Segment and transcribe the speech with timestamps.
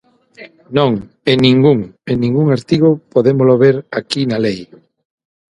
[0.77, 0.91] Non,
[1.31, 4.59] ¡en ningún!, en ningún artigo, podémolo ver aquí na lei.